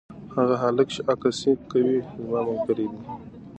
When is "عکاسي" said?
1.13-1.51